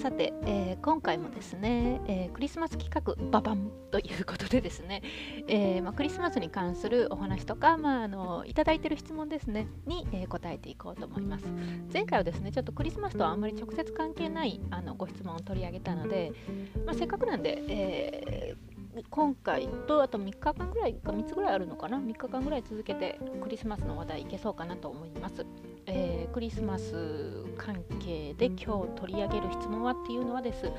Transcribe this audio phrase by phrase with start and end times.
[0.00, 5.02] さて、えー、今回もですね、えー、クリスマス企画ババンということでですね、
[5.46, 11.44] えーまあ、クリスマスに関するお話とか、まあ、あのいただいている質問ですねに、えー、答えていこうと思います。
[11.92, 16.32] 前回はですねちょっとクリスマスとはあんまり直接関係ないあのご質問を取り上げたので、
[16.86, 18.69] まあ、せっかくなんで、えー
[19.08, 25.46] 今回とあと3日間ぐらいか3つぐらいあるのかな？3日間ぐらい続けてクリスマスの話題いけそうかなと思います、
[25.86, 30.72] えー、クリスマス関係で今日取り上げる質問はっていうのはです、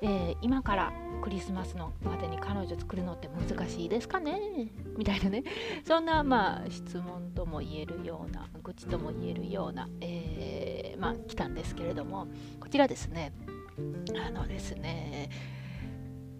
[0.00, 4.70] えー、今からクリスマスのまでに彼女作るのって難しいですかね？
[4.96, 5.44] みたいなね。
[5.86, 12.26] そんなまあ質問とも言えるような愚痴とも言えるような、えー、まあ来たんですけれども。
[12.60, 13.32] こちらですね。
[14.26, 15.28] あのですね。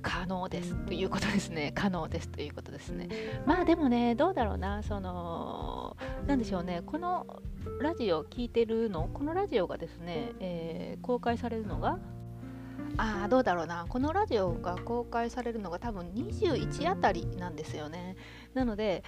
[0.03, 1.73] 可能ですということですね。
[1.77, 3.09] 可能ですということですね。
[3.47, 4.83] まあでもねどうだろうな。
[4.83, 6.83] その何でしょうね。
[6.85, 7.43] この
[7.81, 11.99] ラジオを聴いてるのこのラジオがですね、えー、公開されるのが？
[12.99, 13.87] ああどうだろうな。
[13.89, 18.17] このラジオが公開されるのが多分21あたりなんですよね。
[18.55, 19.03] なので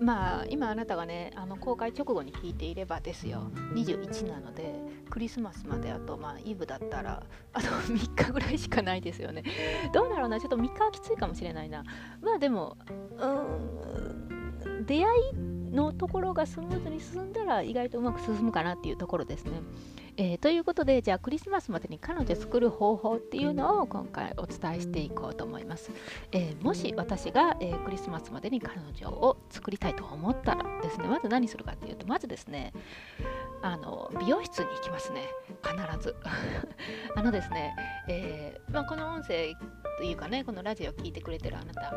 [0.00, 3.50] まあ今あなたがねあの公開直後に聞いていればですよ。
[3.74, 4.74] 21なので。
[5.08, 9.42] クリスマスまであとまあイブだったらあと3日ぐらいしかないですよね
[9.92, 11.84] どうだろうなちょっと3日はきついかもしれないな
[12.20, 12.76] まあでも
[13.18, 19.52] うん出会いのところがスムーズに進んだら意外とうまく進むかなっていうところですね。
[20.18, 25.90] えー、ということでじゃあクリスマスまでに彼女作る方法っていうのを今回お伝えしていこうと思います。
[26.32, 32.72] えー、もし私が、えー、クリスマスまでに彼女を作りたいと思ったらですねまず何するかっていうとまずですね
[33.62, 35.22] あの美容室に行きますね。
[35.62, 36.14] 必ず。
[37.16, 37.74] あのですね、
[38.08, 39.54] えまあ、この音声
[39.98, 41.92] というかねこのラジオを聴いてくれてるあなた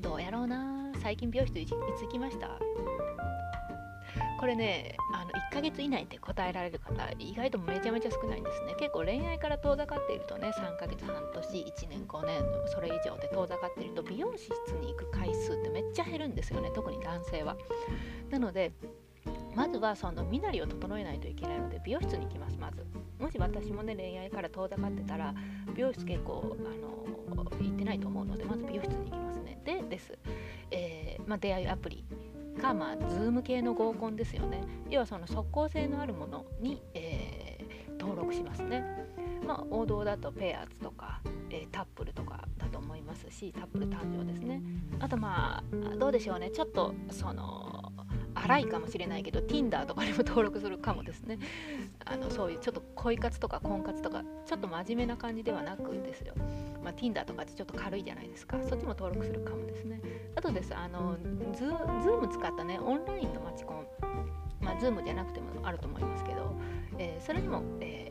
[0.00, 0.92] どうやろうな。
[1.02, 2.58] 最近美容室いつ行きました？
[4.40, 8.74] これねあの1ヶ月以内で答えられる方意外とめちゃめちゃ少ないんですね。
[8.78, 14.48] 結構恋愛から遠ざかっているとね3ヶ月半年1年5年それ以上で遠ざかっていると美容室
[14.80, 17.56] に行く回数ってめっちゃ減るんですよね特に男性は。
[18.30, 18.72] なので
[19.54, 22.84] まずはその身なりを整えないといけないので美容室に行きますまず。
[23.18, 25.34] もし私もね恋愛から遠ざかってたら
[25.74, 29.60] 美容室結構あの行ってないと思うのでまず美容室に行きますね。
[29.64, 30.18] でです、
[30.70, 32.04] えー、まあ、出会いアプリ
[32.60, 34.62] か、まあ、Zoom 系の合コンですよね。
[34.88, 38.84] 要はその即効性のあるものに、えー、登録しますね。
[39.46, 41.20] まあ王道だとペアーズとか、
[41.50, 44.60] えー、タップルとかだと思いますしタップル誕生ですね。
[45.00, 46.50] あとまあどうでしょうね。
[46.50, 47.77] ちょっとその
[48.48, 51.38] 荒いかもしれないけど Tinder とかにも登録するかもですね。
[52.04, 56.34] あのそういうちょっと恋活とか婚活とかちょっと真面目な感じではなくですよ、
[56.82, 58.58] まあ、Tinder とかってちょっと軽いじゃないですか。
[58.68, 60.00] そっちも登録するかもですね。
[60.34, 61.16] あとですあの
[61.54, 63.86] ズーム使ったねオンラインのマチコン。
[64.60, 66.54] まあ Zoom じゃなくてもあると思いますけど、
[66.98, 68.08] えー、それにも、えー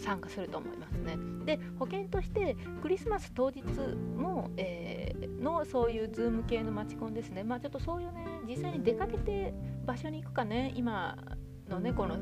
[0.00, 1.16] 参加すると思いますね。
[1.44, 3.62] で保険としてクリスマス当日
[4.16, 7.42] も、えー、のそういうズーム系の街コンですね。
[7.42, 9.54] まあちょっとそういうね実際に出かけて
[9.86, 10.72] 場所に行くかね。
[10.76, 11.16] 今
[11.68, 12.16] のねこの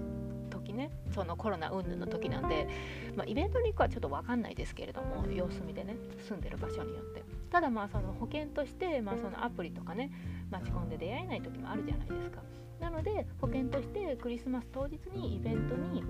[0.51, 0.91] 時ね。
[1.11, 2.69] そのコロナ云々の時なんで、
[3.17, 5.97] まあ、イベントに行くはちょっと分かんないですけれども様子見でね
[6.29, 7.23] 住んでる場所によって。
[7.51, 10.11] ただまあその保険として、まあ、そのアプリとかね
[10.51, 12.43] 街コンで出会えない時もあるじゃないですか。
[12.81, 16.05] なので保険としてクリスマス当日にイベントに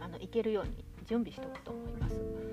[0.00, 2.45] あの行けるように準備しておくと思います。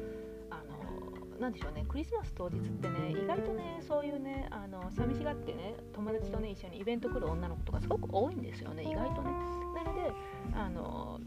[1.43, 9.31] あのなんでしょうねクリスマス当日ってね意外とねそういうねあの寂しがってね友達とね一緒にイベント来る女の子とかすごく多いんですよね意外とね。
[9.75, 10.11] なので
[10.55, 11.19] あの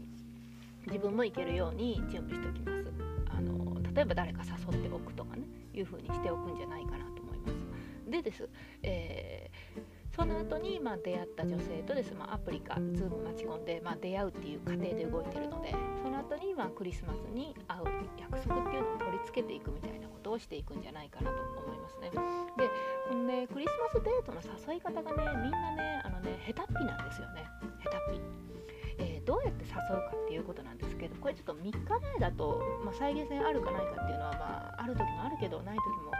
[0.87, 2.85] 自分も行けるように準備しておきます。
[3.29, 8.09] あの例えば誰か誘っておくとかねいう風にしておくんじゃないかなと思います。
[8.09, 8.49] でです、
[8.81, 17.83] えーその後にまあ出会った女性とです、まあ、アプリか Zoom 待ち込んで、まあ、出会うっていう過程で動いてるのでその後にまあクリスマスに会う
[18.17, 22.09] 約束っていうのを取り付けていくみたいなことをしていくんじゃないかなと思いますね。
[22.09, 22.17] で
[23.07, 27.45] このねクリスマスデートの誘い方がねみんなねあのね下手っぴなんですよね
[27.83, 28.47] 下手っぴ。
[28.99, 36.16] えー、どうやって誘うかっていうことなんですけどこれちょっと3日前だと、まあ、再現性あるかないかっていうのは、まあ、ある時もあるけどない時も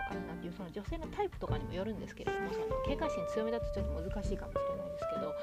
[0.47, 5.35] いうその女性のタイプとかにもよるんですけれどもその警戒心強めだとちょっと難しいかもしれないですけど、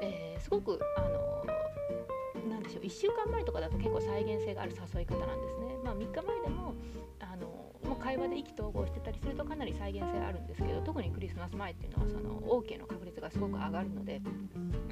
[0.00, 5.76] えー、すごくあのなんでしょう1週間前とかだと結構再現性がある誘い方なんですね。
[5.84, 6.74] まあ、3日前でも
[7.20, 7.46] あの
[7.88, 14.20] もう会話で意気投合してたりするとかなり再現性あるんですけど特にクリスマス前っていうのはその OK の確率がすごく上がるので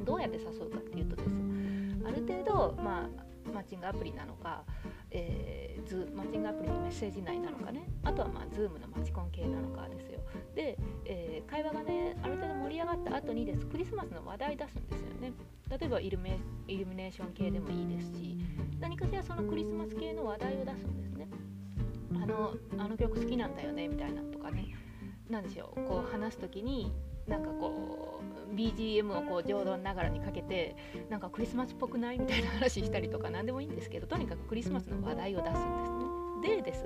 [0.04, 1.30] どうやって誘うかっていうとです
[2.06, 4.62] ある程度、まあ、マッチングアプリなのか、
[5.16, 7.88] えー、ズマッチングアプリのメッセージ内なのかね。
[8.02, 10.20] あとはまあ Zoom のマチコン系なのかですよ。
[10.54, 13.64] で、えー、会話がねある程度盛り上がった後にです。
[13.66, 15.32] クリスマスの話題出すんですよね。
[15.70, 16.30] 例えばイルミ
[16.66, 18.36] ネーション系でもいいですし。
[18.80, 21.28] 何かしらそのクリスマス系の話題を出すんですね。
[22.22, 24.74] あのあの曲好きなんだよねみたいなとかね。
[25.30, 25.80] 何でしょう。
[25.88, 26.92] こう話す時に
[27.28, 30.76] なんかこう BGM をこう浄土ながらにかけて
[31.10, 36.56] なんかクリスマスっぽくないみたいな話したりとか何でもいいんですけどとにかくクリスマスの話題を出すんですね。
[36.56, 36.84] でです。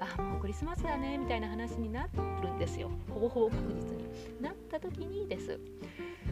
[0.00, 2.08] あもうクリスマスだねみたいな話にな
[2.42, 2.90] るんですよ。
[3.08, 4.04] ほぼほぼ確実に。
[4.40, 5.58] なった時にです。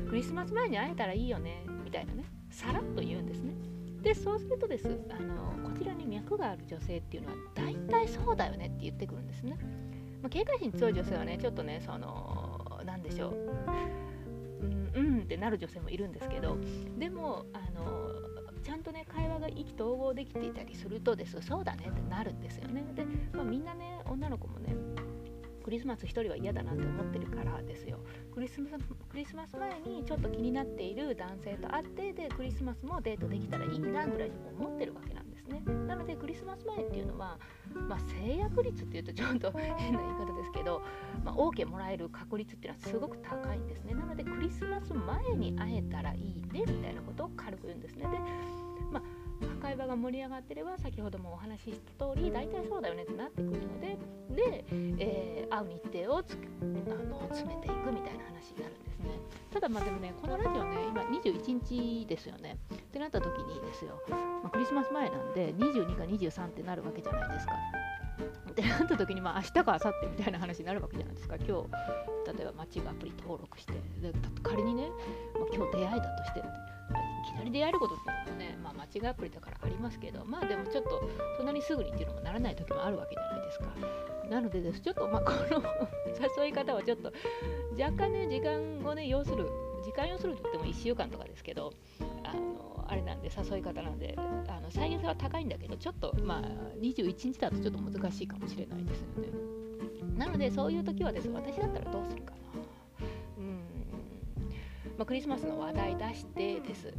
[0.09, 2.25] クリスマス前に会えたらいいよねみたいなね。
[2.50, 3.55] さらっと言うんですね。
[4.03, 4.87] でそうするとです。
[5.11, 9.56] あのこちらに脈がある女性っていうのは大体そうだよねって言ってくるんですね、
[10.23, 13.34] まあ、警戒心強い女性はねちょっとねその何でしょう。
[14.62, 14.93] うん。
[14.94, 16.56] うんってなる女性もいるんですけど
[16.99, 18.11] でもあの
[18.62, 21.40] ちゃんとね会話が意気投合できていたりするとです。
[21.40, 22.84] そうだねってなるんですよね。
[22.94, 24.75] で、まあ、みんなね女の子もね
[25.62, 27.99] クリスマス1人は嫌だなって思ってるからですよ。
[28.34, 35.62] クリスマスクリスマス前にちょっと気になっている男性と会ってでクリスマスもデートできたらいいなぐらいに思ってるわけなんですね。
[35.87, 37.39] なのでクリスマス前っていうのは、
[37.89, 40.83] まあ、制約率っていうとちょっと 変な言い方ですけど、
[41.25, 43.94] まあ、OK もらえる確率っていうのはすごく高いんですね。
[43.94, 48.09] なのでクリスマス前に会えたらいいねみたいなことを軽く言うんですね。
[48.11, 48.19] で
[48.91, 49.03] まあ
[49.61, 53.99] 会話が盛り上がってれば先ほどもお話しした通り大体そうだよねってなってくるので
[54.31, 59.19] で、えー、会う日程をつあの詰めていくみたいな話になるんですね。
[59.53, 62.59] ただまあでもねこのラジオね今21日ですよね。
[63.03, 67.53] なった時にですよ、まあ、クリスマス前なんで22か23ってなるわけじゃないですか。
[68.51, 71.37] ってなった時にまあ明日か明後日みたいな話になるわけじゃないですか。
[71.37, 71.53] 今日
[72.33, 74.13] 例えばマッチングアプリ登録してで
[74.43, 74.89] 仮にね、
[75.35, 76.43] まあ、今日出会いだとしてい
[77.35, 83.67] きなり出会えることっていうのもね、まあ、マッチングアプリだからありますけどまあでもちょっとそんなにすぐにっていうのもならない時もあるわけじゃないですか。
[84.31, 84.81] なのでです。
[84.81, 85.63] ちょっとまあこの
[86.43, 87.13] 誘い方はちょっと
[87.79, 89.49] 若干ね時間をね要する
[89.82, 91.73] 時間要すると言っても1週間とかですけど
[92.25, 94.14] あのあれなんで誘い方なんで
[94.49, 96.43] あの再現性は高いんだけどちょっとまあ
[96.81, 99.29] 21日だとちょっと難しいかもしれないですよね
[100.17, 102.38] なのでそういう時はです私だったらどうするかな
[103.38, 103.61] うん
[104.99, 106.93] まあ、クリスマスの話題出してです。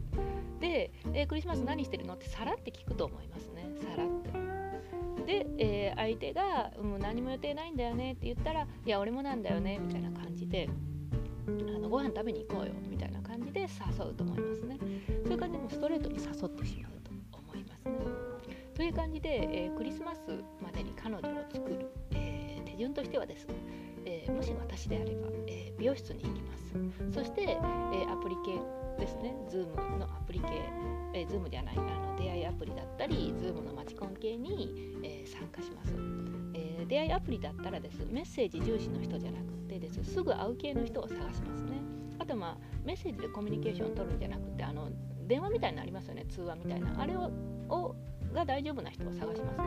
[0.59, 3.69] で、えー、クリスマス何してるのってさらって聞くと思いますね。
[3.81, 4.33] さらって。
[5.25, 10.69] で、えー、相手が、うん、何も予定ないんだよねって言ったら、いや、俺もなんだよねみたいな感じで、
[11.47, 13.67] あのご飯食べに行こうよみたいな感じで誘
[14.11, 14.77] うと思いますね。
[15.23, 17.95] そういう感じでもストレートに誘ってしまうと思いますね。
[18.75, 20.19] という感じで、えー、クリスマス
[20.61, 23.55] までに彼女を作る、えー、手順としてはですね、
[24.05, 27.13] えー、もし私であれば、え美容室に行きます。
[27.13, 27.57] そして、え
[28.09, 28.59] アプリ系
[28.99, 30.47] ですね Zoom のプリ系、
[31.13, 35.93] えー、Zoom じゃないあの出会いアプリだったり Zoom のマチコン系に、えー、参加します、
[36.55, 41.73] えー、出会いアプリだったらですメッセージ重視の人じゃなくてですすぐ会う系の人を探しますね。
[42.19, 44.89] あとまあメッセージでコミュニケーションを取るんじゃなくてあの
[45.27, 47.01] 電話みたいなのありますよね通話みたいな。
[47.01, 47.29] あれを
[47.69, 47.95] を
[48.45, 49.59] 大丈夫な人を探します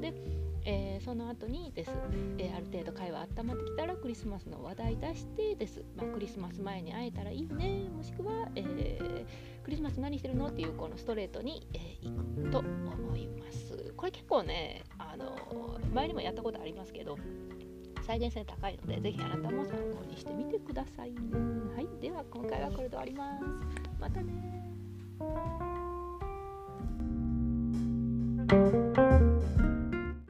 [0.00, 0.12] ね。
[0.12, 1.90] でえー、その後にです、
[2.36, 7.88] えー、ある程度会話温まってきたらクリスマスの話題出してです、まあ、クリスマス前に会えたらいいね。
[7.88, 13.94] もしくは、えー、クリスマス何してるのっていうこのストレートに、え、行くと思います。
[13.96, 17.16] これ結構ねあの前にもやったことありますけど
[18.06, 21.88] 再現性高いのでぜひあなたも参考にしてみてくださいはい。
[22.00, 23.44] では今回はこれで終わります。
[23.98, 25.87] またね
[28.50, 29.17] Thank you.